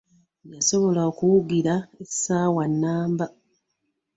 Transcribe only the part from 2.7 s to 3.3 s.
namba.